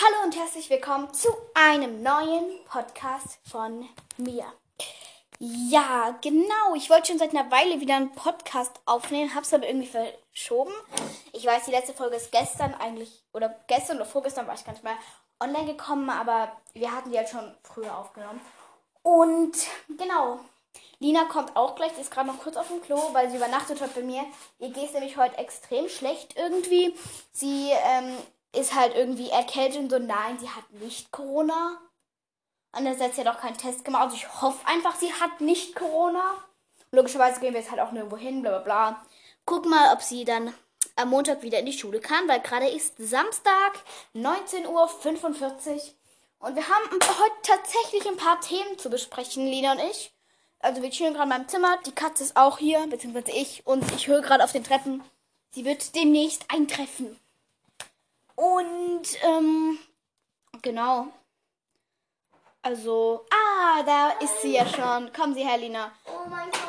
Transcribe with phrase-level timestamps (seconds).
[0.00, 4.44] Hallo und herzlich willkommen zu einem neuen Podcast von mir.
[5.40, 6.76] Ja, genau.
[6.76, 10.72] Ich wollte schon seit einer Weile wieder einen Podcast aufnehmen, hab's aber irgendwie verschoben.
[11.32, 14.70] Ich weiß, die letzte Folge ist gestern eigentlich, oder gestern oder vorgestern war ich gar
[14.70, 14.98] nicht mehr
[15.40, 18.40] online gekommen, aber wir hatten die halt schon früher aufgenommen.
[19.02, 19.56] Und
[19.88, 20.38] genau,
[21.00, 23.80] Lina kommt auch gleich, die ist gerade noch kurz auf dem Klo, weil sie übernachtet
[23.80, 24.24] heute bei mir.
[24.60, 26.94] Ihr geht nämlich heute extrem schlecht irgendwie.
[27.32, 28.16] Sie ähm,
[28.54, 31.78] ist halt irgendwie erkältet und so, nein, sie hat nicht Corona.
[32.72, 34.04] Andererseits hat sie auch keinen Test gemacht.
[34.04, 36.34] Also ich hoffe einfach, sie hat nicht Corona.
[36.90, 39.02] Logischerweise gehen wir jetzt halt auch nirgendwo hin, bla bla bla.
[39.44, 40.54] Guck mal, ob sie dann
[40.96, 43.78] am Montag wieder in die Schule kann, weil gerade ist Samstag,
[44.14, 45.80] 19.45 Uhr.
[46.40, 50.12] Und wir haben heute tatsächlich ein paar Themen zu besprechen, Lina und ich.
[50.60, 53.66] Also wir chillen gerade in meinem Zimmer, die Katze ist auch hier, beziehungsweise ich.
[53.66, 55.02] Und ich höre gerade auf den Treppen,
[55.50, 57.18] sie wird demnächst eintreffen.
[58.38, 59.78] Und, ähm,
[60.62, 61.08] genau.
[62.62, 65.12] Also, ah, da ist sie ja schon.
[65.12, 65.90] Kommen Sie her, Lina.
[66.06, 66.60] Oh mein Gott.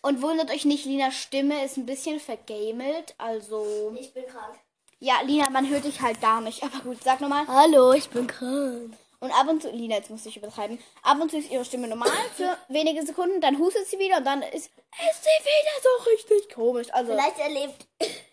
[0.00, 3.14] Und wundert euch nicht, Linas Stimme ist ein bisschen vergamelt.
[3.18, 4.58] Also, Ich bin krank.
[5.00, 6.62] ja, Lina, man hört dich halt gar nicht.
[6.62, 7.46] Aber gut, sag nochmal.
[7.46, 8.96] Hallo, ich bin krank.
[9.20, 10.78] Und ab und zu, Lina, jetzt muss ich übertreiben.
[11.02, 14.24] Ab und zu ist ihre Stimme normal für wenige Sekunden, dann hustet sie wieder und
[14.24, 16.86] dann ist, ist sie wieder so richtig komisch.
[16.92, 17.86] Also, Vielleicht erlebt.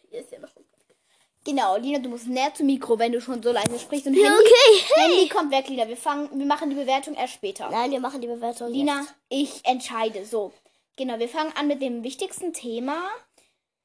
[0.10, 0.50] Hier ist ja noch.
[1.46, 4.08] Genau, Lina, du musst näher zum Mikro, wenn du schon so leise sprichst.
[4.08, 4.94] Und Ja, Handy, okay.
[4.96, 5.88] Handy kommt weg, Lina.
[5.88, 7.70] Wir fangen, wir machen die Bewertung erst später.
[7.70, 8.70] Nein, wir machen die Bewertung.
[8.70, 9.14] Lina, jetzt.
[9.30, 10.26] ich entscheide.
[10.26, 10.52] So,
[10.98, 12.98] genau, wir fangen an mit dem wichtigsten Thema.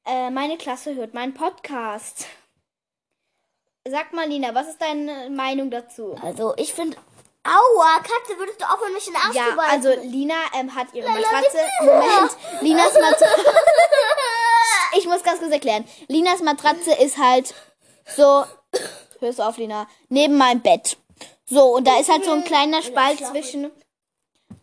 [0.05, 2.25] Äh, meine Klasse hört meinen Podcast.
[3.87, 6.15] Sag mal, Lina, was ist deine Meinung dazu?
[6.21, 6.97] Also, ich finde.
[7.43, 11.09] Aua, Katze, würdest du aufhören, mich in den Arsch Ja, also Lina ähm, hat ihre
[11.09, 11.57] Matratze.
[11.81, 13.25] Moment, Linas Matratze.
[14.97, 15.85] Ich muss ganz kurz erklären.
[16.07, 17.53] Linas Matratze ist halt
[18.15, 18.43] so.
[19.19, 19.87] Hörst du auf, Lina?
[20.09, 20.97] Neben meinem Bett.
[21.45, 23.71] So, und da ist halt so ein kleiner Spalt zwischen,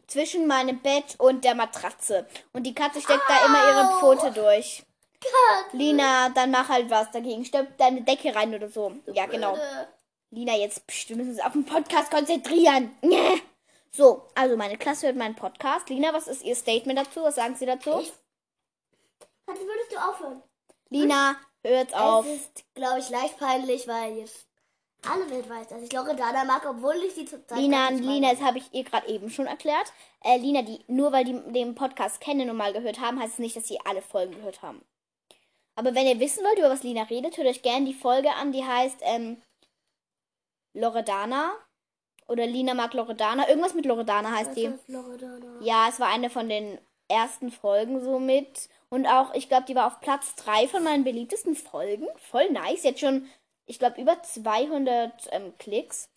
[0.07, 2.27] zwischen meinem Bett und der Matratze.
[2.53, 3.99] Und die Katze steckt da immer ihre.
[4.01, 4.83] Pfote durch.
[5.73, 7.45] Lina, dann mach halt was dagegen.
[7.45, 8.93] Steck deine Decke rein oder so.
[9.13, 9.57] Ja, genau.
[10.31, 12.97] Lina, jetzt pst, wir müssen uns auf den Podcast konzentrieren.
[13.91, 15.89] So, also meine Klasse hört meinen Podcast.
[15.89, 17.23] Lina, was ist Ihr Statement dazu?
[17.23, 17.99] Was sagen Sie dazu?
[18.03, 18.13] Ich-
[19.49, 20.43] Katze, würdest du aufhören?
[20.91, 22.27] Lina, hört auf.
[22.27, 24.47] Es ist, glaube ich, leicht peinlich, weil jetzt
[25.09, 28.59] alle Welt weiß, dass ich Loredana mag, obwohl ich sie zurzeit Lina, Lina, das habe
[28.59, 29.93] ich ihr gerade eben schon erklärt.
[30.23, 33.39] Äh, Lina, die, nur weil die den Podcast kennen und mal gehört haben, heißt es
[33.39, 34.83] nicht, dass sie alle Folgen gehört haben.
[35.77, 38.53] Aber wenn ihr wissen wollt, über was Lina redet, hört euch gerne die Folge an,
[38.53, 39.41] die heißt ähm,
[40.75, 41.53] Loredana.
[42.27, 43.49] Oder Lina mag Loredana.
[43.49, 44.71] Irgendwas mit Loredana heißt Was die.
[44.89, 45.61] Loredana?
[45.63, 46.79] Ja, es war eine von den
[47.09, 48.69] ersten Folgen so mit.
[48.91, 52.07] Und auch, ich glaube, die war auf Platz 3 von meinen beliebtesten Folgen.
[52.17, 52.85] Voll nice.
[52.85, 53.29] Jetzt schon,
[53.67, 56.09] ich glaube, über 200 ähm, Klicks.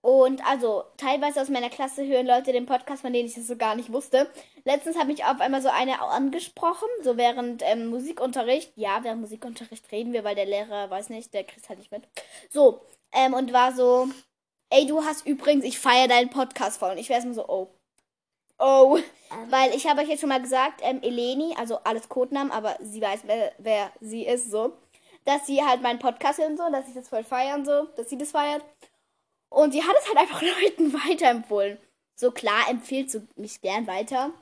[0.00, 3.56] Und also, teilweise aus meiner Klasse hören Leute den Podcast, von denen ich das so
[3.56, 4.30] gar nicht wusste.
[4.64, 8.72] Letztens habe ich auf einmal so eine angesprochen, so während ähm, Musikunterricht.
[8.76, 12.02] Ja, während Musikunterricht reden wir, weil der Lehrer, weiß nicht, der kriegt halt nicht mit.
[12.50, 14.08] So, ähm, und war so,
[14.70, 16.92] ey, du hast übrigens, ich feiere deinen Podcast voll.
[16.92, 17.48] Und ich wäre erstmal so,
[18.58, 18.98] oh.
[18.98, 19.50] Ähm.
[19.50, 23.00] Weil ich habe euch jetzt schon mal gesagt, ähm, Eleni, also alles Codenamen, aber sie
[23.00, 24.76] weiß, wer, wer sie ist, so.
[25.24, 28.10] Dass sie halt meinen Podcast hört und so, dass ich das voll feiern, so, dass
[28.10, 28.62] sie das feiert.
[29.48, 31.78] Und sie hat es halt einfach Leuten weiterempfohlen.
[32.16, 34.32] So klar empfiehlt sie mich gern weiter.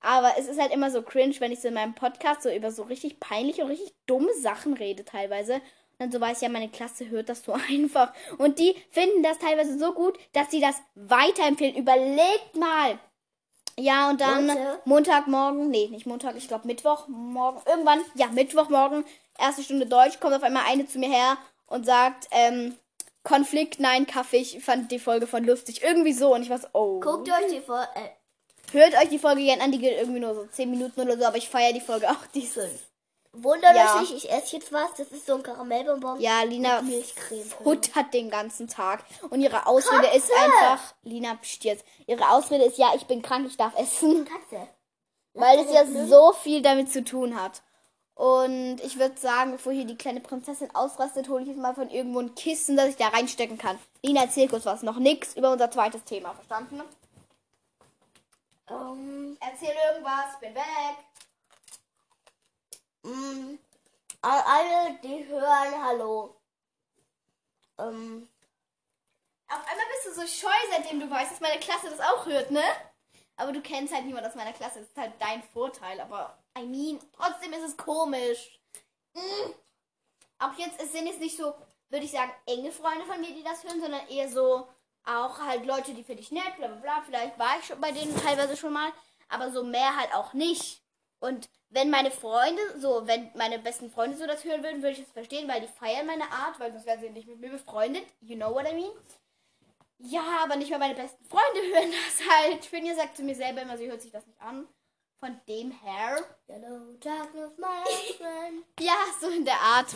[0.00, 2.70] Aber es ist halt immer so cringe, wenn ich so in meinem Podcast so über
[2.70, 5.54] so richtig peinliche und richtig dumme Sachen rede teilweise.
[5.54, 5.62] Und
[5.98, 8.12] dann so weiß ich ja, meine Klasse hört das so einfach.
[8.38, 11.76] Und die finden das teilweise so gut, dass sie das weiterempfehlen.
[11.76, 12.98] Überlegt mal.
[13.78, 14.80] Ja, und dann Leute.
[14.86, 19.04] Montagmorgen, nee, nicht Montag, ich glaube Mittwochmorgen, irgendwann, ja, Mittwochmorgen,
[19.38, 22.76] erste Stunde Deutsch, kommt auf einmal eine zu mir her und sagt, ähm,
[23.26, 25.82] Konflikt, nein, Kaffee, ich fand die Folge von lustig.
[25.82, 26.32] Irgendwie so.
[26.32, 27.00] Und ich war so, oh.
[27.00, 27.82] Guckt euch die vor.
[27.94, 28.08] Äh,
[28.72, 31.24] Hört euch die Folge gerne an, die geht irgendwie nur so 10 Minuten oder so,
[31.24, 32.85] aber ich feiere die Folge auch dieses.
[33.42, 33.94] Wundert Ja.
[33.94, 34.94] euch nicht, ich esse jetzt was.
[34.96, 36.20] Das ist so ein Karamellbonbon.
[36.20, 36.82] Ja, Lina
[37.62, 39.04] futtert den ganzen Tag.
[39.30, 41.84] Und ihre Ausrede ist einfach, Lina, pst jetzt.
[42.06, 44.24] Ihre Ausrede ist, ja, ich bin krank, ich darf essen.
[44.24, 44.68] Katze.
[45.34, 47.62] Weil es ja so viel damit zu tun hat.
[48.14, 51.90] Und ich würde sagen, bevor hier die kleine Prinzessin ausrastet, hole ich jetzt mal von
[51.90, 53.78] irgendwo ein Kissen, das ich da reinstecken kann.
[54.02, 54.82] Lina, erzähl kurz was.
[54.82, 56.80] Noch nix über unser zweites Thema, verstanden?
[58.70, 60.64] Ähm, Erzähl irgendwas, bin weg.
[63.06, 63.58] Mh,
[64.22, 66.36] an alle, die hören, hallo.
[67.78, 68.28] Ähm,
[69.48, 72.50] Auf einmal bist du so scheu, seitdem du weißt, dass meine Klasse das auch hört,
[72.50, 72.64] ne?
[73.36, 74.80] Aber du kennst halt niemand aus meiner Klasse.
[74.80, 76.00] Das ist halt dein Vorteil.
[76.00, 78.58] Aber, I mean, trotzdem ist es komisch.
[79.12, 79.50] Mm.
[80.38, 81.54] Auch jetzt, es sind jetzt nicht so
[81.88, 84.66] würde ich sagen, enge Freunde von mir, die das hören, sondern eher so
[85.04, 87.02] auch halt Leute, die finde ich nett, bla bla bla.
[87.02, 88.92] Vielleicht war ich schon bei denen teilweise schon mal,
[89.28, 90.82] aber so mehr halt auch nicht.
[91.18, 95.04] Und wenn meine Freunde, so, wenn meine besten Freunde so das hören würden, würde ich
[95.04, 98.04] das verstehen, weil die feiern meine Art, weil sonst wären sie nicht mit mir befreundet.
[98.20, 98.92] You know what I mean?
[99.98, 102.64] Ja, aber nicht mal meine besten Freunde hören das halt.
[102.64, 104.66] Finja sagt zu mir selber immer, sie hört sich das nicht an.
[105.18, 106.22] Von dem her.
[106.46, 108.64] Hello, darkness, my friend.
[108.80, 109.88] Ja, so in der Art.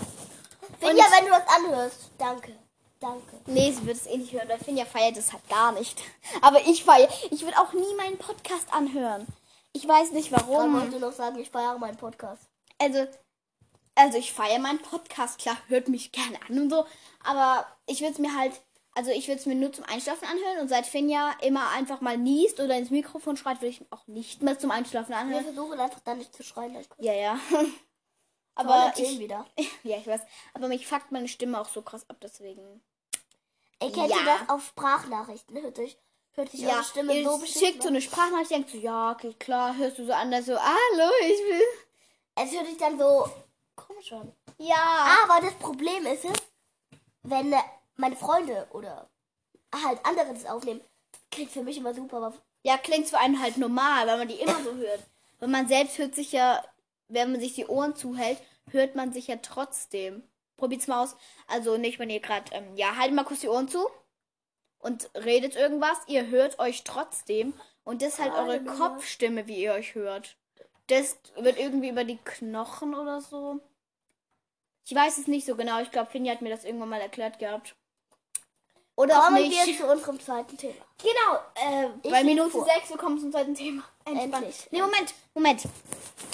[0.78, 2.10] Finja, wenn du das anhörst.
[2.16, 2.56] Danke.
[2.98, 3.40] Danke.
[3.46, 6.02] Nee, sie wird es eh nicht hören, weil Finja feiert es halt gar nicht.
[6.40, 7.08] Aber ich feiere.
[7.30, 9.26] Ich würde auch nie meinen Podcast anhören.
[9.72, 10.72] Ich weiß nicht Ich warum.
[10.74, 12.42] wollte noch sagen, ich feiere meinen Podcast.
[12.78, 13.06] Also,
[13.94, 16.86] also ich feiere meinen Podcast, klar, hört mich gerne an und so.
[17.24, 18.60] Aber ich würde es mir halt,
[18.94, 20.58] also ich würde es mir nur zum Einschlafen anhören.
[20.60, 24.42] Und seit Finja immer einfach mal niest oder ins Mikrofon schreit, würde ich auch nicht
[24.42, 25.44] mehr zum Einschlafen Wir anhören.
[25.44, 26.76] versuchen einfach dann nicht zu schreien.
[26.98, 27.38] Ja, ja.
[28.56, 29.46] Aber ich ich, wieder.
[29.84, 30.20] ja, ich weiß.
[30.54, 32.82] Aber mich fuckt meine Stimme auch so krass ab, deswegen.
[33.78, 34.16] Ey, kennt Ja.
[34.18, 35.62] ihr das auf Sprachnachrichten?
[35.62, 35.96] Hört sich,
[36.40, 37.94] hört sich Ja, eure Stimme ihr so schickt beschissen so an.
[37.94, 41.62] eine Sprachnachricht, denkt so, ja, okay, klar, hörst du so anders so, hallo, ich will.
[42.36, 43.28] Es hört sich dann so
[43.76, 44.32] komisch an.
[44.58, 45.16] Ja.
[45.24, 46.36] Aber das Problem ist es,
[47.22, 47.58] wenn äh,
[47.96, 49.08] meine Freunde oder
[49.84, 50.80] halt andere das aufnehmen,
[51.30, 52.16] klingt für mich immer super.
[52.18, 55.00] Aber Ja, klingt für einen halt normal, weil man die immer so hört.
[55.38, 56.64] Weil man selbst hört sich ja,
[57.08, 58.38] wenn man sich die Ohren zuhält,
[58.70, 60.22] hört man sich ja trotzdem.
[60.56, 61.16] Probiert's mal aus.
[61.48, 63.86] Also nicht, wenn ihr gerade, ähm, ja, haltet mal kurz die Ohren zu
[64.80, 65.98] und redet irgendwas.
[66.06, 67.54] Ihr hört euch trotzdem.
[67.84, 68.62] Und das ist halt eure.
[68.64, 70.36] Kopfstimme, wie ihr euch hört.
[70.88, 73.60] Das wird irgendwie über die Knochen oder so.
[74.84, 75.80] Ich weiß es nicht so genau.
[75.80, 77.74] Ich glaube, Finja hat mir das irgendwann mal erklärt gehabt.
[78.96, 79.66] Oder auch kommen nicht.
[79.66, 80.74] wir zu unserem zweiten Thema.
[80.98, 82.66] Genau, äh, bei Minute vor.
[82.66, 83.82] 6, wir kommen zum zweiten Thema.
[84.04, 84.34] Entspannt.
[84.34, 84.68] Endlich.
[84.70, 85.62] Nee, Moment, Moment.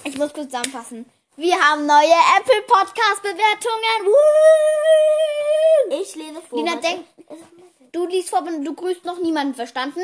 [0.05, 1.09] Ich muss kurz zusammenfassen.
[1.37, 4.07] Wir haben neue Apple Podcast Bewertungen.
[4.07, 6.01] Woo!
[6.01, 6.59] Ich lese vor.
[6.59, 7.05] Lina, warte.
[7.93, 10.01] Du liest vor, du grüßt noch niemanden, verstanden?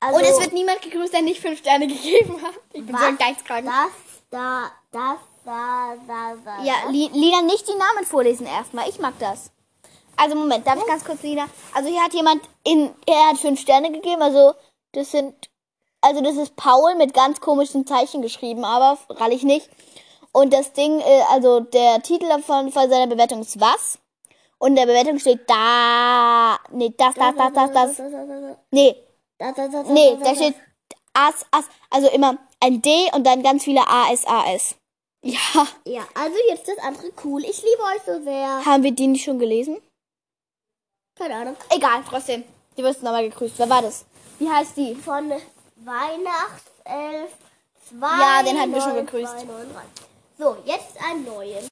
[0.00, 2.54] also, Und es wird niemand gegrüßt, der nicht fünf Sterne gegeben hat.
[2.72, 3.26] Ich bin so ein was?
[3.26, 3.66] geizkrank.
[3.66, 3.92] das,
[4.30, 6.62] da, das, da, da, da.
[6.64, 6.92] Ja, das.
[6.92, 8.88] Lina, nicht die Namen vorlesen erstmal.
[8.88, 9.50] Ich mag das.
[10.16, 11.46] Also Moment, darf ich ganz kurz, Lina?
[11.74, 14.22] Also hier hat jemand in, er hat fünf Sterne gegeben.
[14.22, 14.54] Also
[14.92, 15.34] das sind,
[16.00, 19.68] also das ist Paul mit ganz komischen Zeichen geschrieben, aber rall ich nicht.
[20.32, 23.98] Und das Ding, äh, also der Titel davon von seiner Bewertung ist was?
[24.62, 27.98] Und in der Bewertung steht da, nee, das, das, das, das, das,
[28.70, 28.94] nee,
[29.88, 30.54] nee, da steht
[31.14, 34.74] as, as, also immer ein D und dann ganz viele A, S, A, S.
[35.22, 37.42] Ja, Ja, also jetzt das andere cool.
[37.44, 38.64] Ich liebe euch so sehr.
[38.64, 39.78] haben wir die nicht schon gelesen?
[41.18, 41.56] Keine Ahnung.
[41.70, 42.44] Egal, trotzdem.
[42.76, 43.58] Die wirst du nochmal gegrüßt.
[43.58, 44.04] Wer war das?
[44.38, 44.94] Wie heißt die?
[44.94, 45.30] Von
[45.76, 47.30] Weihnachtself
[47.88, 48.06] 2.
[48.20, 49.46] Ja, den hatten wir schon gegrüßt.
[50.38, 51.69] So, jetzt ein neuen.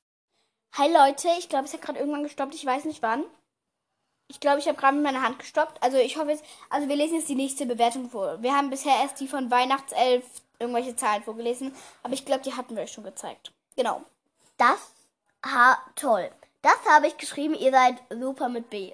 [0.79, 2.55] Hi Leute, ich glaube, es hat gerade irgendwann gestoppt.
[2.55, 3.25] Ich weiß nicht wann.
[4.29, 5.83] Ich glaube, ich habe gerade mit meiner Hand gestoppt.
[5.83, 8.41] Also ich hoffe jetzt, also wir lesen jetzt die nächste Bewertung vor.
[8.43, 10.25] Wir haben bisher erst die von Weihnachtself
[10.61, 11.75] irgendwelche Zahlen vorgelesen.
[12.05, 13.51] Aber ich glaube, die hatten wir euch schon gezeigt.
[13.75, 14.03] Genau.
[14.57, 14.93] Das,
[15.45, 16.31] ha, toll.
[16.63, 18.93] Das habe ich geschrieben, ihr seid super mit B.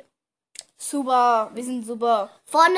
[0.78, 2.30] Super, wir sind super.
[2.46, 2.74] Von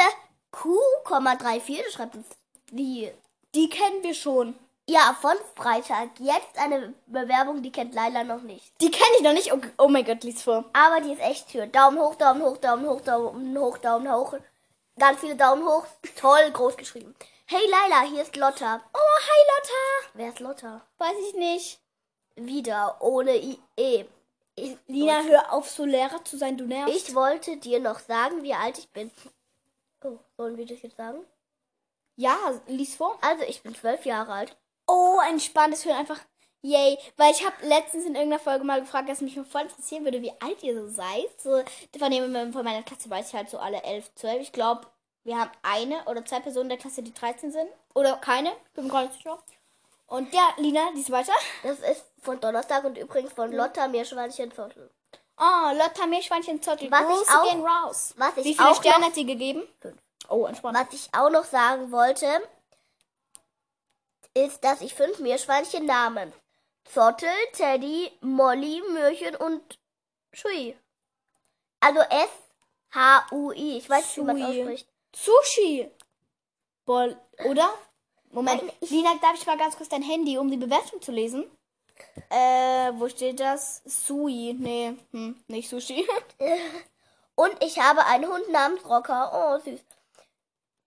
[0.51, 2.27] Q,34, das schreibt uns
[2.73, 3.13] die.
[3.55, 4.59] Die kennen wir schon.
[4.89, 6.11] Ja, von Freitag.
[6.21, 8.73] Jetzt eine Bewerbung, die kennt Leila noch nicht.
[8.81, 9.53] Die kenne ich noch nicht.
[9.53, 10.65] Oh, oh mein Gott, lies vor.
[10.73, 11.73] Aber die ist echt schön.
[11.73, 14.35] Daumen hoch, Daumen hoch, Daumen hoch, Daumen hoch, Daumen hoch.
[14.97, 15.87] Ganz viele Daumen hoch.
[16.17, 17.17] Toll, groß geschrieben.
[17.47, 18.81] Hey Leila, hier ist Lotta.
[18.95, 20.11] Oh, hi Lotta.
[20.15, 20.81] Wer ist Lotta?
[20.99, 21.81] Weiß ich nicht.
[22.37, 24.05] Wieder, ohne I E.
[24.55, 26.95] Ich, Lina, hör auf, so Lehrer zu sein, du nervst.
[26.95, 29.11] ich wollte dir noch sagen, wie alt ich bin.
[30.03, 31.25] Oh, sollen wir das jetzt sagen?
[32.17, 33.19] Ja, lies vor.
[33.21, 34.57] Also, ich bin zwölf Jahre alt.
[34.87, 36.21] Oh, entspannt, das hören einfach.
[36.63, 36.99] Yay.
[37.17, 40.33] Weil ich habe letztens in irgendeiner Folge mal gefragt, dass mich voll interessieren würde, wie
[40.41, 41.29] alt ihr so seid.
[41.41, 41.63] So,
[41.99, 44.41] von, dem, von meiner Klasse weiß ich halt so alle elf, zwölf.
[44.41, 44.87] Ich glaube,
[45.25, 47.69] wir haben eine oder zwei Personen der Klasse, die 13 sind.
[47.95, 48.53] Oder keine.
[48.75, 49.39] Bin mir gar nicht sicher.
[50.09, 51.33] Und ja, Lina, lies weiter.
[51.63, 54.91] Das ist von Donnerstag und übrigens von Lotta Meerschweinchen Viertel.
[55.39, 56.91] Oh, Lotta Meerschweinchen Zottel.
[56.91, 58.15] Was ich Grüße auch- gehen raus.
[58.17, 59.63] was ich Wie viele auch Sterne hat sie gegeben?
[59.81, 59.97] Fünf.
[60.29, 60.79] Oh, entspannt.
[60.79, 62.27] Was ich auch noch sagen wollte,
[64.37, 66.33] ist, dass ich fünf Meerschweinchen Namen.
[66.85, 69.79] Zottel, Teddy, Molly, Möhrchen und
[70.33, 70.77] Schui.
[71.81, 73.79] Also S-H-U-I.
[73.79, 74.89] Ich weiß nicht, wie man es ausspricht.
[75.15, 75.91] Sushi.
[76.85, 77.71] Bol oder?
[78.31, 78.63] Moment.
[78.63, 81.51] Nein, Lina, darf ich mal ganz kurz dein Handy, um die Bewertung zu lesen?
[82.29, 83.83] Äh, wo steht das?
[83.85, 84.55] Sui.
[84.59, 86.07] Nee, hm, nicht Sushi.
[87.35, 89.31] Und ich habe einen Hund namens Rocker.
[89.33, 89.81] Oh, süß.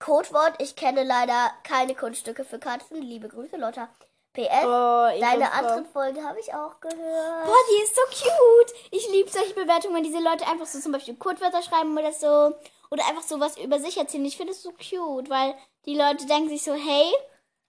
[0.00, 3.00] Codewort, ich kenne leider keine Kunststücke für Katzen.
[3.02, 3.88] Liebe Grüße, Lotta.
[4.32, 7.46] PS, Oh, deine anderen Folgen habe ich auch gehört.
[7.46, 8.72] Boah, die ist so cute.
[8.92, 12.54] Ich liebe solche Bewertungen, wenn diese Leute einfach so zum Beispiel Codewörter schreiben oder so.
[12.92, 14.24] Oder einfach so was über sich erzählen.
[14.24, 15.54] Ich finde es so cute, weil
[15.84, 17.12] die Leute denken sich so, hey,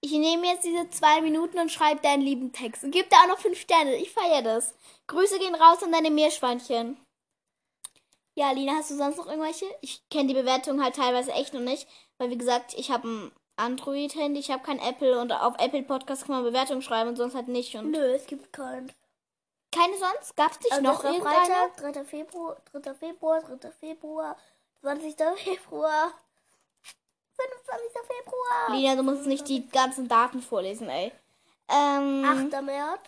[0.02, 2.84] ich nehme jetzt diese zwei Minuten und schreibe deinen lieben Text.
[2.84, 3.96] Und gib da auch noch fünf Sterne.
[3.96, 4.74] Ich feiere das.
[5.08, 6.98] Grüße gehen raus an deine Meerschweinchen.
[8.34, 9.66] Ja, Lina, hast du sonst noch irgendwelche?
[9.82, 11.88] Ich kenne die Bewertung halt teilweise echt noch nicht.
[12.22, 15.20] Weil, wie gesagt, ich habe ein Android-Handy, ich habe kein Apple.
[15.20, 17.74] Und auf Apple Podcast kann man Bewertungen schreiben und sonst halt nicht.
[17.74, 18.92] Und Nö, es gibt keinen.
[19.74, 20.36] keine sonst?
[20.36, 21.36] Gab es nicht Also noch irgendeine?
[21.36, 22.04] Freitag, 3.
[22.06, 22.94] Februar, 3.
[22.94, 23.72] Februar, 3.
[23.72, 24.38] Februar,
[24.82, 25.16] 20.
[25.38, 26.14] Februar,
[27.34, 27.92] 25.
[28.04, 31.12] Februar, Lina, du musst nicht die ganzen Daten vorlesen, ey.
[31.70, 32.62] Ähm, 8.
[32.62, 33.00] März,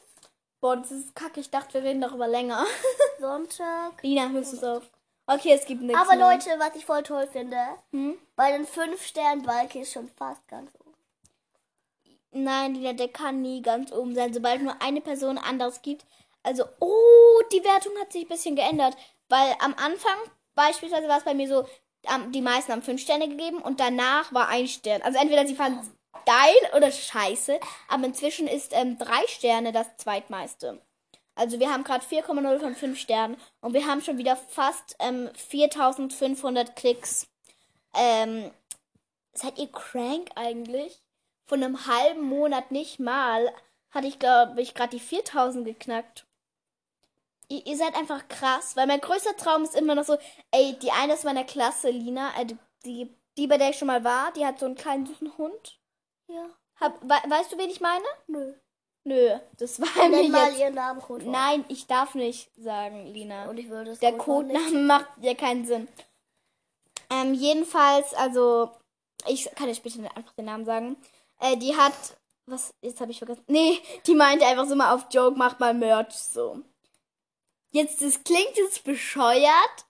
[0.59, 1.39] boah, das ist kacke.
[1.39, 2.65] Ich dachte, wir reden darüber länger.
[3.19, 4.01] Sonntag.
[4.01, 4.89] Lina, hörst du es auf?
[5.25, 6.31] Okay, es gibt nichts Aber mehr.
[6.31, 7.57] Leute, was ich voll toll finde,
[7.91, 8.17] Hm?
[8.35, 10.93] bei den 5 Sternen Balken ist schon fast ganz oben.
[12.31, 16.05] Nein, Lina, der kann nie ganz oben sein, sobald nur eine Person anderes gibt.
[16.41, 18.97] Also, oh, die Wertung hat sich ein bisschen geändert.
[19.29, 20.17] Weil am Anfang
[20.55, 21.65] beispielsweise war es bei mir so,
[22.29, 25.01] die meisten haben fünf Sterne gegeben und danach war ein Stern.
[25.03, 25.91] Also entweder sie fanden es
[26.25, 30.81] geil oder scheiße, aber inzwischen ist ähm, drei Sterne das zweitmeiste.
[31.35, 35.29] Also wir haben gerade 4,0 von 5 Sternen und wir haben schon wieder fast ähm,
[35.35, 37.27] 4500 Klicks.
[37.95, 38.51] Ähm,
[39.33, 41.01] seid ihr crank eigentlich?
[41.45, 43.53] Von einem halben Monat nicht mal
[43.91, 46.25] hatte ich, glaube ich, gerade die 4000 geknackt.
[47.49, 50.17] Ihr, ihr seid einfach krass, weil mein größter Traum ist immer noch so,
[50.51, 52.45] ey, die eine aus meiner Klasse, Lina, äh,
[52.85, 55.79] die- die, bei der ich schon mal war, die hat so einen kleinen süßen Hund.
[56.27, 56.47] Ja.
[56.79, 58.05] Hab, we, weißt du, wen ich meine?
[58.27, 58.53] Nö.
[59.05, 60.59] Nö, das war mir Nenn mal jetzt.
[60.59, 61.29] ihren Namen Code.
[61.29, 63.49] Nein, ich darf nicht sagen, Lina.
[63.49, 65.87] Und ich würde es Der Codename macht ja keinen Sinn.
[67.09, 68.71] Ähm, jedenfalls, also,
[69.27, 70.95] ich kann euch bitte einfach den Namen sagen.
[71.39, 71.93] Äh, die hat,
[72.45, 73.43] was, jetzt habe ich vergessen.
[73.47, 76.59] Nee, die meinte einfach so mal auf Joke, macht mal Merch, so.
[77.71, 79.85] Jetzt, das klingt jetzt bescheuert,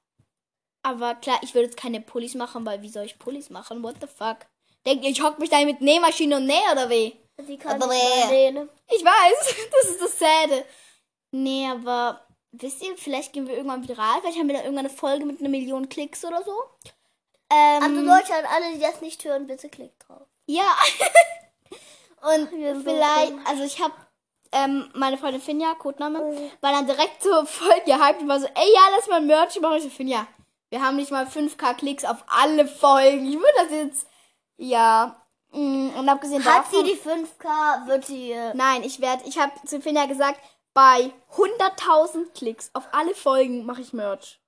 [0.81, 3.83] aber klar, ich würde jetzt keine Pullis machen, weil wie soll ich Pullis machen?
[3.83, 4.37] What the fuck?
[4.85, 7.15] Denkt ihr, ich hock mich da mit Nähmaschine und nähe oder wie?
[7.45, 8.69] Sie kann Aber nicht nähen.
[8.91, 10.65] Ich weiß, das ist das Säde.
[11.31, 14.19] Nee, aber wisst ihr, vielleicht gehen wir irgendwann viral.
[14.21, 16.53] Vielleicht haben wir da irgendwann eine Folge mit einer Million Klicks oder so.
[17.51, 20.27] Ähm, Also Leute, an alle, die das nicht hören, bitte klickt drauf.
[20.47, 20.63] ja.
[22.35, 22.47] Und
[22.83, 23.45] vielleicht, dumm.
[23.45, 23.93] also ich habe
[24.53, 26.51] ähm, meine Freundin Finja, Codename, Mhm.
[26.61, 29.75] war dann direkt so voll gehypt und war so, ey, ja, lass mal Merch machen.
[29.77, 30.25] Ich so, Finja,
[30.69, 33.27] wir haben nicht mal 5k Klicks auf alle Folgen.
[33.27, 34.07] Ich würde das jetzt,
[34.55, 35.21] ja.
[35.53, 36.85] Mm, Und abgesehen Hat davon...
[36.85, 38.31] sie die 5K, wird sie...
[38.31, 40.39] Äh, Nein, ich werde, ich habe zu Finja gesagt,
[40.73, 44.39] bei 100.000 Klicks auf alle Folgen mache ich Merch.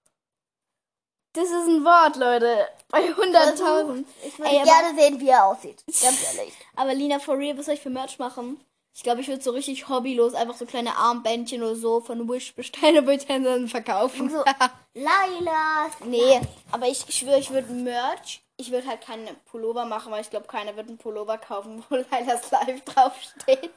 [1.33, 2.67] Das ist ein Wort, Leute.
[2.89, 4.05] Bei 100.000.
[4.25, 5.83] ich würde gerne sehen, wie er aussieht.
[5.85, 6.53] Ganz ehrlich.
[6.75, 8.59] Aber Lina, for real, was soll ich für Merch machen?
[8.95, 12.55] Ich glaube, ich würde so richtig hobbylos einfach so kleine Armbändchen oder so von Wish
[12.55, 14.29] bestellen und würde dann verkaufen.
[14.29, 14.37] So.
[14.93, 15.89] Laila.
[16.05, 16.39] nee,
[16.71, 18.44] aber ich schwöre, ich würde Merch.
[18.57, 21.95] Ich würde halt keinen Pullover machen, weil ich glaube, keiner wird einen Pullover kaufen, wo
[21.95, 23.71] Lailas Live draufsteht.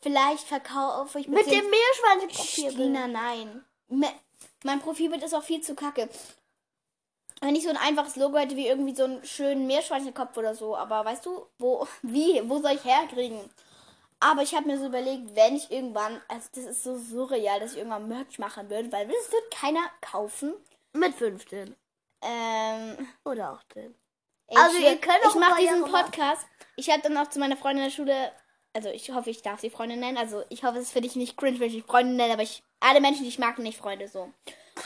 [0.00, 2.76] Vielleicht verkaufe ich Mit dem Meerschweinchen-Profilbild.
[2.76, 3.64] Lina, nein.
[3.88, 4.08] Me
[4.64, 6.08] mein Profilbild ist auch viel zu kacke.
[7.40, 10.76] Wenn ich so ein einfaches Logo hätte, wie irgendwie so einen schönen Meerschweinchenkopf oder so.
[10.76, 13.40] Aber weißt du, wo, wie, wo soll ich herkriegen?
[14.20, 17.72] Aber ich habe mir so überlegt, wenn ich irgendwann, also das ist so surreal, dass
[17.72, 20.54] ich irgendwann Merch machen würde, weil das wird keiner kaufen.
[20.92, 21.74] Mit 15.
[22.22, 23.94] Ähm, Oder 18.
[24.48, 26.04] ey, Also ich ihr schwör, könnt auch ich mache diesen Jahre.
[26.04, 26.46] Podcast.
[26.76, 28.32] Ich habe dann auch zu meiner Freundin in der Schule,
[28.74, 30.16] also ich hoffe, ich darf sie Freundin nennen.
[30.18, 32.42] Also ich hoffe, es ist für dich nicht cringe, wenn ich dich Freundin nenne, aber
[32.42, 34.30] ich, alle Menschen, die ich mag, nicht Freunde so.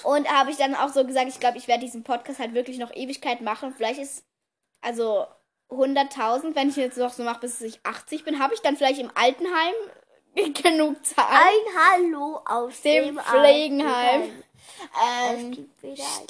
[0.03, 2.79] Und habe ich dann auch so gesagt, ich glaube, ich werde diesen Podcast halt wirklich
[2.79, 3.73] noch Ewigkeit machen.
[3.77, 4.25] Vielleicht ist,
[4.81, 5.27] also
[5.71, 9.01] 100.000, wenn ich jetzt noch so mache, bis ich 80 bin, habe ich dann vielleicht
[9.01, 9.75] im Altenheim
[10.63, 11.25] genug Zeit.
[11.29, 14.23] Ein Hallo aus Dem dem, Pflegenheim.
[14.23, 14.43] Altenheim.
[15.05, 15.69] Ähm,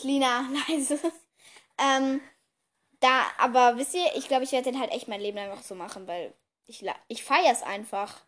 [0.03, 0.99] Lina, leise.
[1.79, 2.21] ähm,
[3.01, 5.63] da, aber wisst ihr, ich glaube, ich werde den halt echt mein Leben lang noch
[5.63, 6.33] so machen, weil
[6.67, 8.21] ich, la- ich feiere es einfach.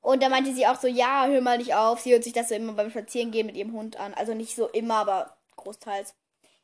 [0.00, 2.00] Und da meinte sie auch so, ja, hör mal nicht auf.
[2.00, 4.14] Sie hört sich das so immer beim Spazierengehen mit ihrem Hund an.
[4.14, 6.14] Also nicht so immer, aber großteils.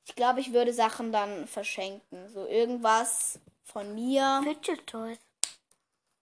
[0.06, 2.28] Ich glaube, ich würde Sachen dann verschenken.
[2.28, 4.42] So irgendwas von mir.
[4.44, 5.18] Fidget Toys.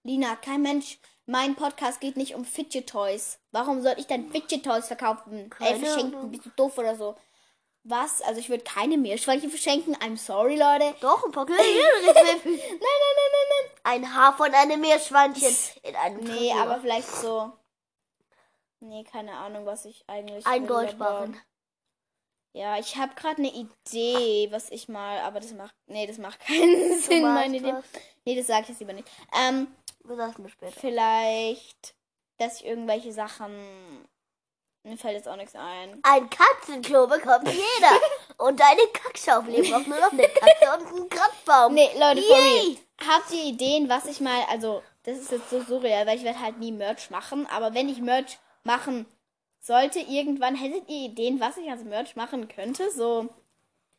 [0.02, 0.98] Lina, kein Mensch.
[1.30, 3.38] Mein Podcast geht nicht um Fidget Toys.
[3.52, 5.48] Warum soll ich dann Fidget Toys verkaufen?
[5.48, 6.16] Keine verschenken?
[6.16, 6.32] Ahnung.
[6.32, 7.14] Bist du doof oder so?
[7.84, 8.20] Was?
[8.22, 9.94] Also ich würde keine Meerschweinchen verschenken.
[9.98, 10.92] I'm sorry, Leute.
[11.00, 11.72] Doch, ein paar kleine Nein,
[12.04, 16.18] nein, nein, nein, nein, Ein Haar von einem Meerschweinchen in einem.
[16.18, 16.62] Nee, Tresor.
[16.62, 17.52] aber vielleicht so.
[18.80, 20.44] Nee, keine Ahnung, was ich eigentlich.
[20.48, 21.40] Ein Goldbarren.
[22.52, 26.40] Ja, ich habe gerade eine Idee, was ich mal, aber das macht, nee, das macht
[26.46, 27.74] keinen Sinn, meine Idee.
[28.24, 29.08] Nee, das sage ich jetzt lieber nicht.
[29.32, 29.68] Ähm,
[30.04, 30.78] Du sagst mir später.
[30.80, 31.94] Vielleicht,
[32.38, 33.52] dass ich irgendwelche Sachen.
[34.82, 36.00] Mir fällt jetzt auch nichts ein.
[36.02, 38.00] Ein Katzenklo bekommt jeder.
[38.38, 39.54] und eine Kackschaufel.
[39.54, 41.74] Ihr braucht nur noch eine Katze und einen Kratzbaum.
[41.74, 42.20] Nee, Leute.
[42.20, 42.78] Yay.
[43.06, 46.40] Habt ihr Ideen, was ich mal, also, das ist jetzt so surreal, weil ich werde
[46.40, 49.06] halt nie Merch machen, aber wenn ich Merch machen
[49.60, 52.90] sollte, irgendwann, hättet ihr Ideen, was ich als Merch machen könnte?
[52.90, 53.28] So,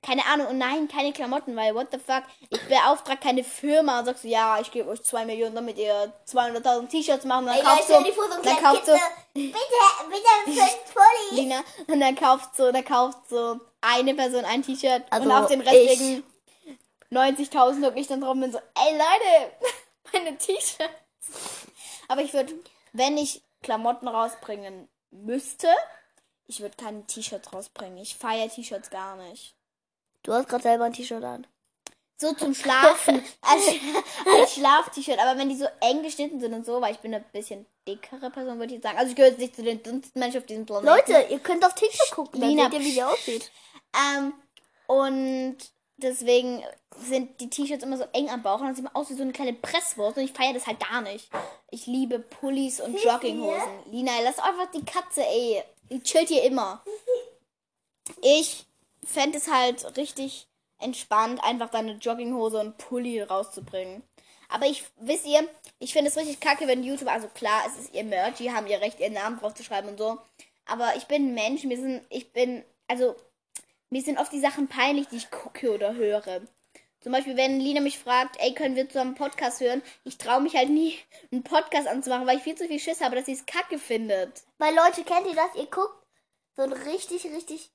[0.03, 4.05] keine Ahnung, und nein, keine Klamotten, weil, what the fuck, ich beauftrage keine Firma und
[4.05, 7.63] sagst so, ja, ich gebe euch 2 Millionen, damit ihr 200.000 T-Shirts machen, dann Ey,
[7.63, 8.99] kauft Leute, so, dann so, Kinder.
[9.33, 9.51] Bitte,
[10.45, 10.61] bitte,
[10.93, 11.41] Pulli.
[11.41, 15.47] Lina, und dann kauft so, dann kauft so eine Person ein T-Shirt Also, und auf
[15.47, 15.67] den ich.
[15.69, 16.23] restlichen
[17.11, 19.51] 90.000 und ich dann drauf und bin so, ey Leute,
[20.13, 21.67] meine T-Shirts.
[22.07, 22.53] Aber ich würde,
[22.93, 25.67] wenn ich Klamotten rausbringen müsste,
[26.47, 27.97] ich würde keine T-Shirts rausbringen.
[27.99, 29.55] Ich feiere T-Shirts gar nicht.
[30.23, 31.47] Du hast gerade selber ein T-Shirt an.
[32.17, 33.23] So zum Schlafen.
[33.41, 33.67] als,
[34.39, 35.19] als Schlaf-T-Shirt.
[35.19, 38.29] Aber wenn die so eng geschnitten sind und so, weil ich bin eine bisschen dickere
[38.29, 38.97] Person, würde ich sagen.
[38.97, 40.87] Also ich gehöre jetzt nicht zu den dünnsten Menschen auf diesem Planeten.
[40.87, 42.41] Leute, ihr könnt auf TikTok gucken.
[42.41, 43.51] Lina, Dann seht ihr, wie die aussieht.
[43.95, 44.33] Ähm,
[44.85, 45.57] und
[45.97, 46.63] deswegen
[46.99, 49.23] sind die T-Shirts immer so eng am Bauch und dann sieht man aus wie so
[49.23, 51.29] eine kleine Presswurst und ich feiere das halt gar nicht.
[51.71, 53.91] Ich liebe Pullis und Jogginghosen.
[53.91, 55.63] Lina, lass einfach die Katze, ey.
[55.89, 56.83] Die chillt hier immer.
[58.21, 58.65] Ich
[59.05, 60.47] fände es halt richtig
[60.79, 64.03] entspannt, einfach deine Jogginghose und Pulli rauszubringen.
[64.49, 65.47] Aber ich, wisst ihr,
[65.79, 68.67] ich finde es richtig kacke, wenn YouTuber, also klar, es ist ihr Merch, die haben
[68.67, 70.19] ihr Recht, ihren Namen drauf zu schreiben und so.
[70.65, 73.15] Aber ich bin ein Mensch, mir sind, ich bin, also,
[73.89, 76.41] mir sind oft die Sachen peinlich, die ich gucke oder höre.
[76.99, 79.81] Zum Beispiel, wenn Lina mich fragt, ey, können wir zusammen einen Podcast hören?
[80.03, 80.99] Ich traue mich halt nie,
[81.31, 84.43] einen Podcast anzumachen, weil ich viel zu viel Schiss habe, dass sie es kacke findet.
[84.59, 85.55] Weil Leute, kennt ihr das?
[85.55, 86.05] Ihr guckt
[86.55, 87.71] so ein richtig, richtig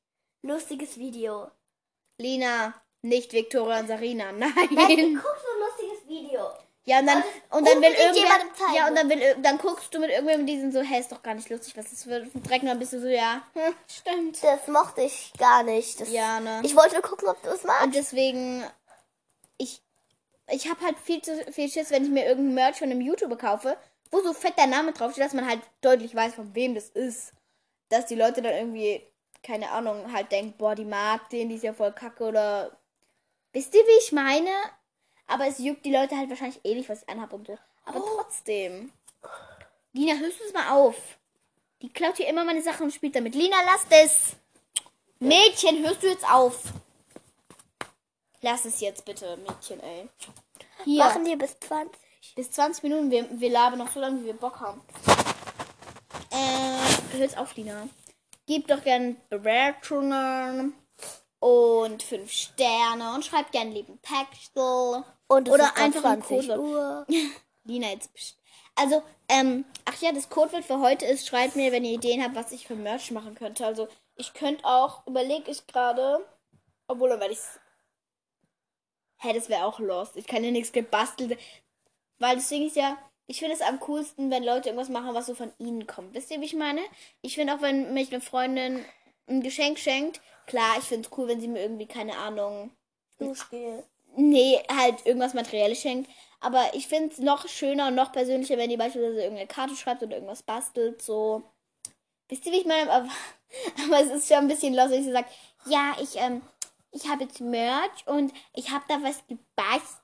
[0.46, 1.50] lustiges Video.
[2.18, 5.14] Lina, nicht Victoria und Sarina, Nein, nein.
[5.14, 6.50] guckt so ein lustiges Video.
[6.88, 10.10] Ja, und dann, und dann will irgendwer, ja, und dann will, dann guckst du mit
[10.10, 12.62] irgendwem, die sind so, hey, ist doch gar nicht lustig, was ist für ein Dreck,
[12.62, 14.40] und dann bist du so, ja, hm, stimmt.
[14.40, 16.00] Das mochte ich gar nicht.
[16.00, 16.60] Das, Ja, ne.
[16.62, 17.86] Ich wollte nur gucken, ob du es magst.
[17.86, 18.64] Und deswegen,
[19.58, 19.82] ich,
[20.48, 23.36] ich habe halt viel zu viel Schiss, wenn ich mir irgendein Merch von einem YouTuber
[23.36, 23.76] kaufe,
[24.12, 27.32] wo so fett der Name draufsteht, dass man halt deutlich weiß, von wem das ist.
[27.88, 29.04] Dass die Leute dann irgendwie,
[29.46, 32.76] keine Ahnung, halt denken, boah, die mag den, die ist ja voll kacke oder.
[33.52, 34.50] Wisst ihr, wie ich meine?
[35.28, 37.56] Aber es juckt die Leute halt wahrscheinlich eh nicht, was ich anhab und so.
[37.84, 38.92] Aber trotzdem.
[39.92, 40.96] Lina, hörst du es mal auf?
[41.80, 43.34] Die klaut hier immer meine Sachen und spielt damit.
[43.34, 44.36] Lina, lass das!
[45.20, 46.64] Mädchen, hörst du jetzt auf?
[48.42, 50.08] Lass es jetzt bitte, Mädchen, ey.
[50.84, 51.98] Hier, Machen wir bis 20.
[52.34, 53.10] bis 20 Minuten.
[53.10, 54.82] Wir, wir labern noch so lange, wie wir Bock haben.
[56.30, 57.88] Äh, hör's auf, Lina.
[58.46, 60.74] Gib doch gern Bewertungen
[61.40, 65.04] und 5 Sterne und schreibt gern lieben Textel.
[65.28, 66.58] Und Oder einfach ein 20 Codewort.
[66.58, 67.06] Uhr.
[67.64, 68.14] Lina, jetzt.
[68.14, 68.38] pst.
[68.76, 72.34] Also, ähm, ach ja, das Codewort für heute ist, schreibt mir, wenn ihr Ideen habt,
[72.34, 73.66] was ich für Merch machen könnte.
[73.66, 76.24] Also, ich könnte auch, überlege ich gerade,
[76.86, 77.58] obwohl dann werde ich's.
[79.18, 80.16] Hä, das wäre auch lost.
[80.16, 81.38] Ich kann ja nichts gebastelt.
[82.18, 85.34] Weil deswegen ist ja, ich finde es am coolsten, wenn Leute irgendwas machen, was so
[85.34, 86.14] von ihnen kommt.
[86.14, 86.80] Wisst ihr, wie ich meine?
[87.22, 88.84] Ich finde auch, wenn mich eine Freundin
[89.28, 92.70] ein Geschenk schenkt, klar, ich finde es cool, wenn sie mir irgendwie, keine Ahnung,
[93.18, 93.84] Duschgel.
[94.16, 96.10] Nee, halt irgendwas Materielles schenkt.
[96.40, 100.02] Aber ich finde es noch schöner und noch persönlicher, wenn die beispielsweise irgendeine Karte schreibt
[100.02, 101.02] oder irgendwas bastelt.
[101.02, 101.42] So.
[102.28, 102.90] Wisst ihr, wie ich meine?
[102.90, 103.08] Aber,
[103.84, 105.32] aber es ist schon ein bisschen los, wenn sie sagt,
[105.66, 106.42] ja, ich, ähm,
[106.96, 109.46] ich habe jetzt Merch und ich habe da was gebastelt.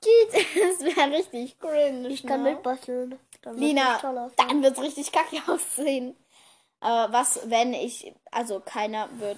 [0.33, 2.07] Das wäre richtig cringe.
[2.09, 2.51] Ich kann ne?
[2.51, 3.19] mitbasteln.
[3.41, 4.31] Dann Lina, aussehen.
[4.37, 6.15] dann wird es richtig kacke aussehen.
[6.79, 9.37] Aber was, wenn ich, also keiner wird.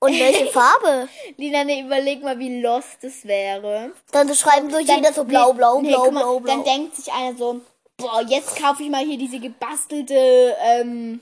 [0.00, 1.08] Und welche Farbe?
[1.36, 3.92] Lina, ne, überleg mal, wie lost es wäre.
[4.12, 6.54] Dann schreiben so jeder so blau, blau, nee, blau, guck mal, blau, blau.
[6.54, 7.60] Dann denkt sich einer so,
[7.96, 11.20] boah, jetzt kaufe ich mal hier diese gebastelte, ähm,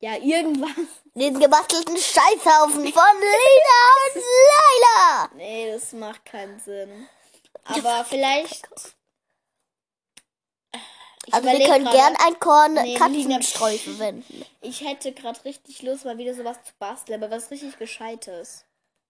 [0.00, 0.70] ja, irgendwas.
[1.14, 5.30] Den gebastelten Scheißhaufen von Lina und Laila.
[5.34, 7.08] Nee, das macht keinen Sinn.
[7.64, 8.68] Aber vielleicht.
[11.26, 14.44] Ich Also wir können gern ein Korn Nee, Katzenstreu verwenden.
[14.60, 18.64] Ich hätte gerade richtig Lust, mal wieder sowas zu basteln, aber was richtig Gescheites.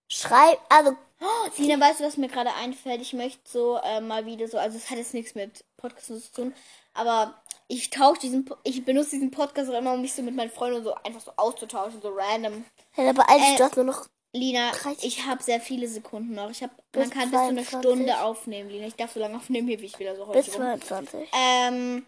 [0.08, 3.00] Schreib, also Oh, Sina, weißt du, was mir gerade einfällt?
[3.02, 6.32] Ich möchte so äh, mal wieder so, also es hat jetzt nichts mit Podcast zu
[6.32, 6.54] tun,
[6.94, 7.34] aber
[7.68, 10.82] ich tausche diesen, ich benutze diesen Podcast auch immer, um mich so mit meinen Freunden
[10.82, 12.64] so einfach so auszutauschen, so random.
[12.96, 16.34] ja, aber eigentlich Äh, du hast nur noch Lina, 30 ich habe sehr viele Sekunden
[16.34, 16.50] noch.
[16.50, 17.78] Ich habe, Bis man kann bis zu einer 22.
[17.78, 18.86] Stunde aufnehmen, Lina.
[18.86, 20.62] Ich darf so lange aufnehmen, hier, wie ich will, also heute bis rum.
[20.62, 21.28] 22.
[21.32, 22.06] Ähm,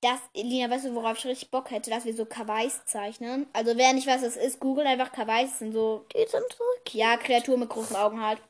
[0.00, 3.46] das, Lina, weißt du, worauf ich richtig Bock hätte, dass wir so Kawais zeichnen?
[3.52, 5.50] Also, wer nicht weiß, was es ist, google einfach Kawais.
[5.50, 6.94] Das sind so Die sind zurück.
[6.94, 8.40] ja, Kreaturen mit großen Augen halt.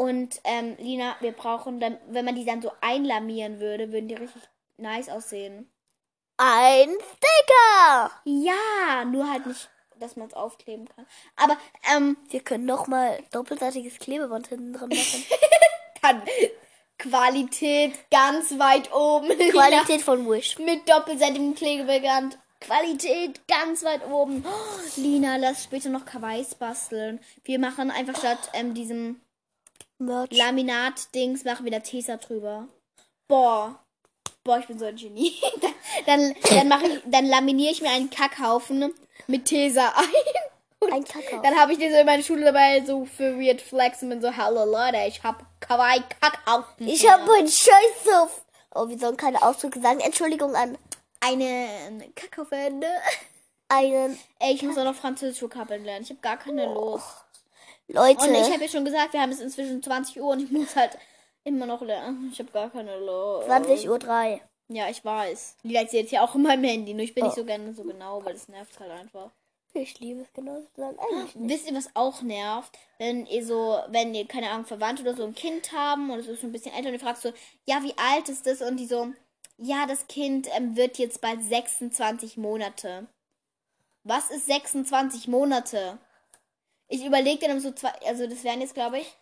[0.00, 4.14] Und ähm, Lina, wir brauchen dann, wenn man die dann so einlamieren würde, würden die
[4.14, 4.42] richtig
[4.76, 5.68] nice aussehen.
[6.36, 8.12] Ein Sticker.
[8.24, 11.04] Ja, nur halt nicht, dass man es aufkleben kann.
[11.34, 11.56] Aber,
[11.92, 15.24] ähm, Wir können nochmal doppelseitiges Klebeband hinten dran machen.
[16.02, 16.22] dann
[16.98, 19.28] Qualität ganz weit oben.
[19.50, 20.60] Qualität von Wish.
[20.60, 22.38] Mit doppelseitigem Klebeband.
[22.60, 24.44] Qualität ganz weit oben.
[24.46, 27.18] Oh, Lina, lass später noch Kawais basteln.
[27.42, 29.20] Wir machen einfach statt ähm, diesem
[29.98, 30.30] Merch.
[30.30, 32.68] Laminat-Dings, machen wir da Tesa drüber.
[33.26, 33.78] Boah.
[34.44, 35.34] Boah, ich bin so ein Genie.
[36.06, 38.94] dann dann mache ich, dann laminiere ich mir einen Kackhaufen
[39.26, 40.92] mit Tesa ein.
[40.92, 41.42] Ein Kakao.
[41.42, 44.22] Dann habe ich den so in meiner Schule dabei, so für Weird Flex und bin
[44.22, 46.86] so, hallo Leute, ich hab Kawaii Kackhaufen.
[46.86, 48.44] Ich habe meinen Scheiß auf.
[48.74, 50.00] Oh, wir sollen keine Ausdrücke sagen.
[50.00, 50.78] Entschuldigung an
[51.20, 52.84] eine, eine Kackhaufen.
[53.68, 54.18] einen.
[54.38, 56.04] Ey, ich muss auch noch Französisch Vokabeln lernen.
[56.04, 57.24] Ich habe gar keine Lust.
[57.88, 58.24] Leute.
[58.28, 60.76] Und ich habe ja schon gesagt, wir haben es inzwischen 20 Uhr und ich muss
[60.76, 60.96] halt
[61.44, 62.28] immer noch lernen.
[62.32, 63.46] Ich habe gar keine Lust.
[63.46, 64.40] 20 Uhr 3.
[64.68, 65.56] Ja, ich weiß.
[65.64, 67.26] Die Leute jetzt ja auch in meinem Handy, nur ich bin Oh.
[67.28, 69.30] nicht so gerne so genau, weil das nervt halt einfach.
[69.72, 70.98] Ich liebe es genau zu sagen.
[70.98, 71.50] Eigentlich nicht.
[71.54, 72.78] Wisst ihr, was auch nervt?
[72.98, 76.26] Wenn ihr so, wenn ihr, keine Ahnung, Verwandte oder so ein Kind haben und es
[76.26, 77.32] ist schon ein bisschen älter und ihr fragt so,
[77.66, 78.60] ja, wie alt ist das?
[78.60, 79.12] Und die so,
[79.56, 83.06] ja, das Kind ähm, wird jetzt bald 26 Monate.
[84.04, 85.98] Was ist 26 Monate?
[86.88, 89.16] Ich überlege dann so zwei, also das wären jetzt, glaube ich,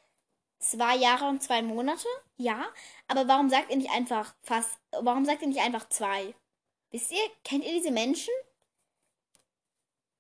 [0.59, 2.07] zwei Jahre und zwei Monate.
[2.37, 2.67] Ja,
[3.09, 6.35] aber warum sagt ihr nicht einfach fast, warum sagt ihr nicht einfach zwei?
[6.91, 8.33] Wisst ihr, kennt ihr diese Menschen?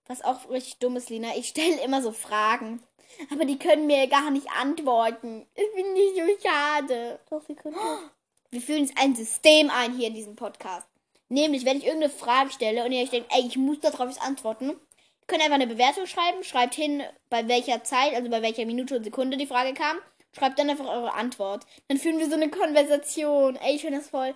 [0.06, 1.36] Was auch richtig dumm ist, Lina.
[1.36, 2.82] Ich stelle immer so Fragen.
[3.30, 5.46] Aber die können mir gar nicht antworten.
[5.54, 7.18] Ich bin nicht so schade.
[7.30, 7.76] Doch, wir können.
[8.50, 10.86] Wir fühlen uns ein System ein hier in diesem Podcast.
[11.28, 14.22] Nämlich, wenn ich irgendeine Frage stelle und ihr euch denkt, ey, ich muss darauf jetzt
[14.22, 14.78] antworten,
[15.26, 19.04] könnt einfach eine Bewertung schreiben, schreibt hin, bei welcher Zeit, also bei welcher Minute und
[19.04, 19.98] Sekunde die Frage kam,
[20.32, 21.66] schreibt dann einfach eure Antwort.
[21.88, 23.56] Dann führen wir so eine Konversation.
[23.56, 24.34] Ey, ich finde das voll,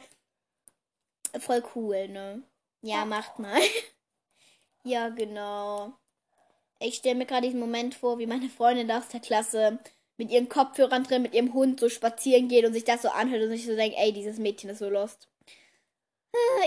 [1.39, 2.43] voll cool, ne?
[2.83, 3.61] Ja, macht mal.
[4.85, 5.93] ja, genau.
[6.81, 9.79] Ich stelle mir gerade diesen Moment vor, wie meine Freundin aus der Klasse
[10.17, 13.43] mit ihren Kopfhörern drin, mit ihrem Hund so spazieren geht und sich das so anhört
[13.43, 15.29] und sich so denkt, ey, dieses Mädchen ist so lost.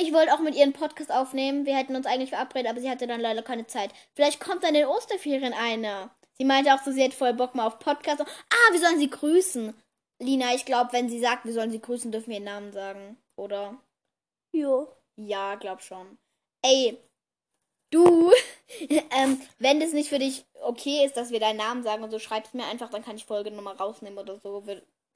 [0.01, 1.65] Ich wollte auch mit ihr einen Podcast aufnehmen.
[1.65, 3.91] Wir hätten uns eigentlich verabredet, aber sie hatte dann leider keine Zeit.
[4.13, 6.13] Vielleicht kommt dann in den Osterferien einer.
[6.37, 8.21] Sie meinte auch so, sie hätte voll Bock mal auf Podcast.
[8.21, 9.73] Ah, wir sollen sie grüßen.
[10.19, 13.17] Lina, ich glaube, wenn sie sagt, wir sollen sie grüßen, dürfen wir ihren Namen sagen.
[13.35, 13.77] Oder?
[14.51, 14.87] Jo.
[15.15, 16.17] Ja, glaub schon.
[16.63, 16.97] Ey,
[17.91, 18.31] du,
[18.89, 22.19] ähm, wenn das nicht für dich okay ist, dass wir deinen Namen sagen und so,
[22.19, 24.63] schreib's mir einfach, dann kann ich Folge nochmal rausnehmen oder so.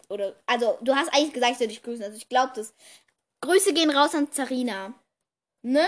[0.09, 2.73] Oder, also, du hast eigentlich gesagt, ich soll dich grüßen, also ich glaube das.
[3.41, 4.93] Grüße gehen raus an Zarina.
[5.61, 5.87] Ne?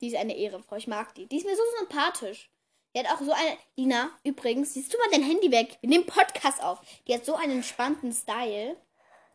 [0.00, 1.26] Die ist eine Ehrenfrau, ich mag die.
[1.26, 2.50] Die ist mir so sympathisch.
[2.94, 3.58] Die hat auch so eine.
[3.76, 5.78] Lina, übrigens, siehst du mal dein Handy weg.
[5.80, 6.80] Wir nehmen Podcast auf.
[7.06, 8.76] Die hat so einen entspannten Style.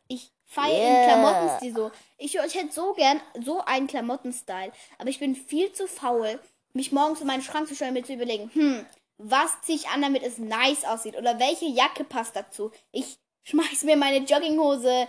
[0.08, 1.06] Ich feiere Yeah.
[1.06, 1.92] Klamottenstil so.
[2.18, 4.72] Ich, ich hätte so gern so einen Klamottenstyle.
[4.98, 6.40] Aber ich bin viel zu faul,
[6.74, 8.86] mich morgens in meinen Schrank zu stellen mir zu überlegen, hm,
[9.18, 11.16] was ziehe ich an, damit es nice aussieht?
[11.16, 12.72] Oder welche Jacke passt dazu?
[12.92, 15.08] Ich schmeiß mir meine Jogginghose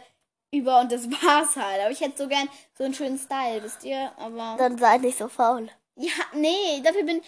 [0.54, 1.80] über und das war's halt.
[1.80, 4.12] Aber ich hätte so gern so einen schönen Style, wisst ihr?
[4.18, 4.56] Aber.
[4.58, 5.68] Dann seid nicht so faul.
[5.96, 7.20] Ja, nee, dafür bin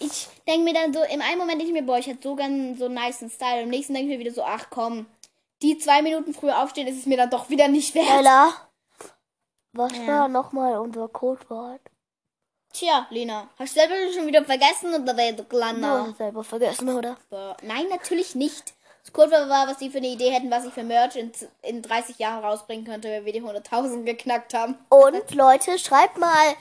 [0.00, 2.36] ich denke mir dann so, im einen Moment denke ich mir, boah, ich hätte so
[2.36, 3.62] gern so einen niceen Style.
[3.62, 5.06] Im nächsten denke ich mir wieder so, ach komm,
[5.60, 8.06] die zwei Minuten früher aufstehen, ist es mir dann doch wieder nicht wert.
[8.08, 8.52] Ella.
[9.72, 10.06] Was Ja.
[10.06, 11.80] war nochmal unser Codewort?
[12.72, 16.02] Tja, Lena, hast du selber schon wieder vergessen oder wer du Du kleiner?
[16.02, 17.16] hast es selber vergessen, oder?
[17.30, 18.74] So, Nein, natürlich nicht.
[19.12, 22.18] Codewort war, was die für eine Idee hätten, was ich für Merch in, in 30
[22.18, 24.76] Jahren rausbringen könnte, wenn wir die 100.000 geknackt haben.
[24.88, 26.54] Und Leute, schreibt mal.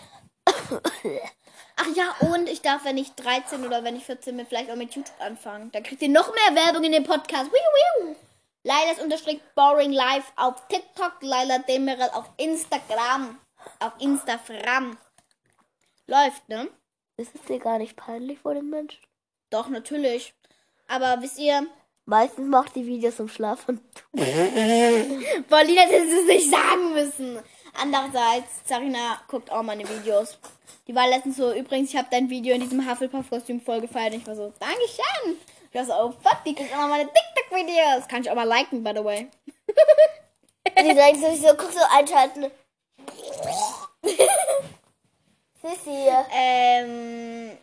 [1.80, 4.76] Ach ja, und ich darf, wenn ich 13 oder wenn ich 14 bin, vielleicht auch
[4.76, 5.72] mit YouTube anfangen.
[5.72, 7.52] Da kriegt ihr noch mehr Werbung in dem Podcast.
[7.52, 8.16] Wiu, wiu.
[8.64, 13.38] Lailas unterstrich Boring Life auf TikTok, Laila Demirel auf Instagram.
[13.80, 14.98] Auf Instagram.
[16.08, 16.68] Läuft, ne?
[17.18, 19.00] Ist es dir gar nicht peinlich vor den Menschen?
[19.50, 20.34] Doch, natürlich.
[20.88, 21.68] Aber wisst ihr,
[22.10, 23.82] Meistens macht die Videos zum Schlafen.
[24.14, 27.38] Paulina hätte es nicht sagen müssen.
[27.74, 30.40] Andererseits, Sarina guckt auch meine Videos.
[30.88, 34.14] Die war letztens so, übrigens, ich habe dein Video in diesem Hufflepuff-Kostüm voll gefeiert.
[34.14, 35.36] Und ich war so, Dankeschön.
[35.70, 38.08] Ich war so, oh fuck, die kriegt immer meine TikTok-Videos.
[38.08, 39.28] Kann ich auch mal liken, by the way.
[40.80, 42.46] Die denkt sowieso, guck so einschalten.
[45.62, 46.10] Sissi.
[46.32, 47.58] Ähm,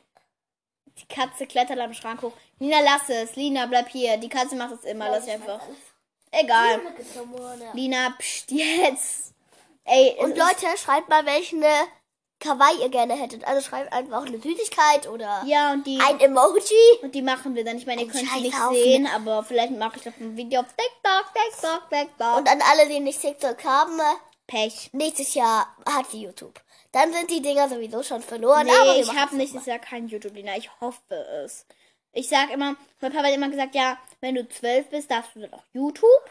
[1.14, 2.32] Katze klettert am Schrank hoch.
[2.58, 3.36] Lina, lass es.
[3.36, 4.16] Lina, bleib hier.
[4.16, 5.10] Die Katze macht es immer.
[5.10, 5.60] Lass sie einfach.
[6.30, 6.80] Egal.
[7.72, 9.34] Lina, pst, jetzt.
[9.84, 11.56] Ey, Und Leute, schreibt mal, welche
[12.40, 13.44] Kawaii ihr gerne hättet.
[13.46, 16.98] Also schreibt einfach eine Süßigkeit oder Ja, und die, ein Emoji.
[17.02, 17.76] und die machen wir dann.
[17.76, 20.66] Ich meine, ihr könnt sie nicht sehen, aber vielleicht mache ich doch ein Video auf
[20.68, 22.36] TikTok, TikTok, TikTok.
[22.38, 23.98] Und an alle, die nicht TikTok haben,
[24.46, 24.90] Pech.
[24.92, 26.60] Nächstes Jahr hat sie YouTube.
[26.94, 28.70] Dann sind die Dinger sowieso schon verloren.
[28.70, 30.56] aber Nee, wir ich habe nächstes Jahr kein YouTube, Lina.
[30.56, 31.66] Ich hoffe es.
[32.12, 35.40] Ich sag immer, mein Papa hat immer gesagt, ja, wenn du zwölf bist, darfst du
[35.40, 36.30] dann auch YouTube.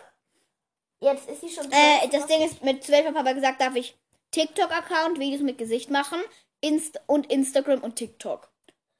[1.01, 1.69] Jetzt ist sie schon.
[1.69, 3.97] Äh, das Ding ist, mit zwölf hat Papa gesagt, darf ich
[4.31, 6.21] TikTok-Account, Videos mit Gesicht machen
[6.61, 8.49] Inst und Instagram und TikTok.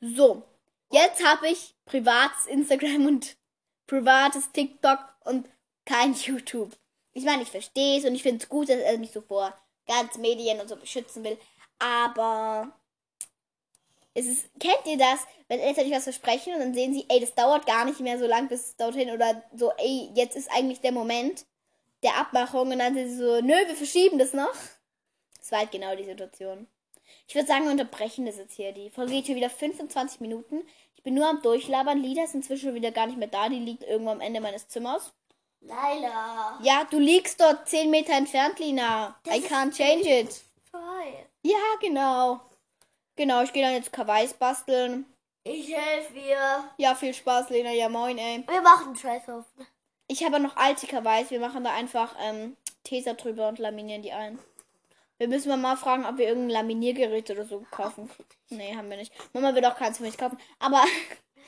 [0.02, 0.44] So,
[0.92, 3.38] jetzt habe ich privates Instagram und
[3.88, 5.50] privates TikTok und
[5.86, 6.76] kein YouTube.
[7.14, 9.58] Ich meine, ich verstehe es und ich finde es gut, dass er mich so vor
[9.88, 11.38] ganz Medien und so beschützen will.
[11.84, 12.72] Aber
[14.14, 15.20] es ist, kennt ihr das,
[15.50, 18.18] wenn Eltern euch was versprechen und dann sehen sie, ey, das dauert gar nicht mehr
[18.18, 21.46] so lang bis dorthin oder so, ey, jetzt ist eigentlich der Moment
[22.04, 24.54] der Abmachung und dann sind sie so, nö, wir verschieben das noch.
[25.40, 26.68] Das war halt genau die Situation.
[27.28, 28.72] Ich würde sagen, wir unterbrechen das jetzt hier.
[28.72, 30.62] Die Folge geht hier wieder 25 Minuten.
[30.96, 32.02] Ich bin nur am Durchlabern.
[32.02, 33.50] Lida ist inzwischen wieder gar nicht mehr da.
[33.50, 35.12] Die liegt irgendwo am Ende meines Zimmers.
[35.60, 36.60] Laila.
[36.62, 39.20] Ja, du liegst dort 10 Meter entfernt, Lina.
[39.28, 40.44] I ist can't change it.
[40.74, 41.14] Toll.
[41.44, 42.42] Ja, genau.
[43.16, 45.06] Genau, ich gehe dann jetzt Kawais basteln.
[45.44, 46.64] Ich helfe dir.
[46.78, 47.72] Ja, viel Spaß, Lena.
[47.72, 48.44] Ja, moin, ey.
[48.48, 49.68] Wir machen Scheißhaufen.
[50.08, 51.30] Ich habe noch alte Kawais.
[51.30, 54.40] Wir machen da einfach ähm, Tesa drüber und laminieren die ein.
[55.20, 58.10] Wir müssen mal, fragen, ob wir irgendein Laminiergerät oder so kaufen.
[58.50, 59.14] Nee, haben wir nicht.
[59.34, 60.40] Mama wird auch keins für mich kaufen.
[60.58, 60.84] Aber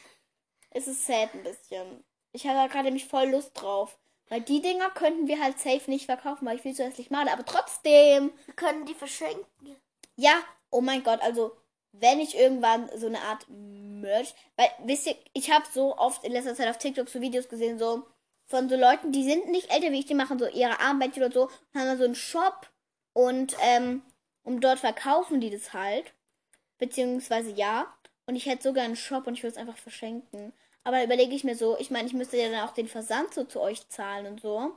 [0.69, 2.03] es ist sad ein bisschen.
[2.31, 3.97] Ich habe da gerade nämlich voll Lust drauf.
[4.29, 7.31] Weil die Dinger könnten wir halt safe nicht verkaufen, weil ich viel zu hässlich male.
[7.31, 8.31] Aber trotzdem.
[8.45, 9.45] Wir können die verschenken.
[10.15, 11.55] Ja, oh mein Gott, also
[11.91, 16.31] wenn ich irgendwann so eine Art Merch, weil wisst ihr, ich habe so oft in
[16.31, 18.05] letzter Zeit auf TikTok so Videos gesehen, so
[18.47, 21.33] von so Leuten, die sind nicht älter wie ich, die machen so ihre Armbändchen oder
[21.33, 22.69] so, und haben dann so einen Shop
[23.13, 24.01] und ähm,
[24.43, 26.13] und dort verkaufen die das halt,
[26.77, 27.91] beziehungsweise ja,
[28.27, 30.53] und ich hätte sogar einen Shop und ich würde es einfach verschenken.
[30.85, 33.43] Aber überlege ich mir so, ich meine, ich müsste ja dann auch den Versand so
[33.43, 34.71] zu euch zahlen und so.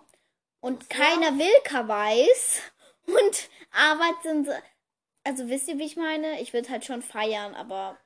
[0.61, 2.63] Und keiner will Kawais.
[3.07, 4.53] Und Arbeit sind so,
[5.25, 6.41] also wisst ihr, wie ich meine?
[6.43, 7.97] Ich würde halt schon feiern, aber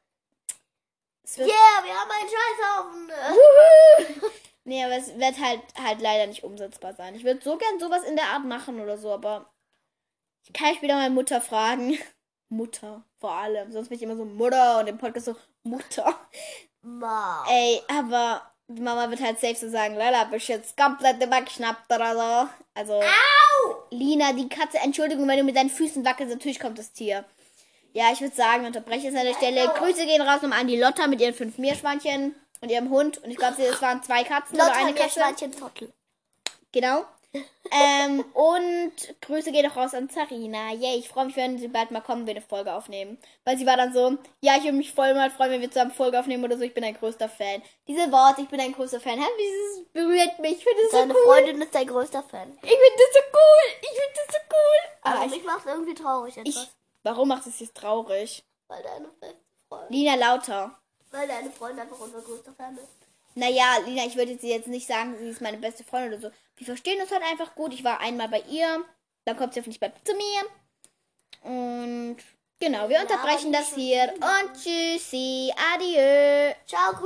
[1.24, 4.32] es wird, Yeah, wir haben einen Scheißhaufen.
[4.64, 7.16] nee, aber es wird halt halt leider nicht umsetzbar sein.
[7.16, 9.52] Ich würde so gern sowas in der Art machen oder so, aber
[10.44, 11.98] ich kann ich wieder meine Mutter fragen.
[12.48, 13.72] Mutter, vor allem.
[13.72, 16.28] Sonst bin ich immer so Mutter und im Podcast so Mutter.
[16.82, 17.44] Ma.
[17.48, 22.14] Ey, aber die Mama wird halt safe so sagen, Lala, bist jetzt komplett übergeschnappt oder
[22.14, 22.48] so.
[22.74, 23.00] Also,
[23.90, 27.24] Lina, die Katze, Entschuldigung, wenn du mit deinen Füßen wackelst, natürlich kommt das Tier.
[27.92, 29.68] Ja, ich würde sagen, unterbreche es an der Stelle.
[29.68, 33.18] Grüße gehen raus nochmal an die Lotta mit ihren fünf Meerschweinchen und ihrem Hund.
[33.18, 35.20] Und ich glaube, es waren zwei Katzen oder Lotta eine mir Katze.
[36.72, 37.04] Genau.
[37.70, 38.92] Ähm, und
[39.22, 40.72] Grüße gehen auch raus an Zarina.
[40.72, 43.16] Yay, ich freue mich, wenn sie bald mal kommen, wir eine Folge aufnehmen.
[43.44, 45.92] Weil sie war dann so, ja, ich würde mich voll mal freuen, wenn wir zusammen
[45.92, 46.62] Folge aufnehmen oder so.
[46.64, 47.62] Ich bin ein größter Fan.
[47.88, 49.18] Diese Worte, ich bin ein großer Fan.
[49.18, 50.58] Hä, wie das berührt mich.
[50.58, 51.24] Ich finde das so Deine cool.
[51.24, 52.52] Freundin ist dein größter Fan.
[52.62, 53.80] Ich finde das so cool.
[53.80, 54.90] Ich finde das so cool.
[55.02, 56.54] Aber Ah, ich, mich macht irgendwie traurig etwas.
[56.54, 56.68] ich,
[57.02, 58.44] warum macht es jetzt traurig?
[58.68, 59.36] weil deine beste
[59.68, 59.88] Freundin.
[59.96, 60.78] Lina Lauter.
[61.10, 63.01] Weil deine Freundin einfach unser größter Fan ist.
[63.34, 66.34] Naja, Lina, ich würde jetzt nicht sagen, sie ist meine beste Freundin oder so.
[66.56, 67.72] Wir verstehen uns halt einfach gut.
[67.72, 68.84] Ich war einmal bei ihr.
[69.24, 70.42] Dann kommt sie hoffentlich bald zu mir.
[71.42, 72.16] Und
[72.58, 74.12] genau, wir unterbrechen das hier.
[74.14, 76.54] Und tschüssi, adieu.
[76.66, 76.94] Ciao,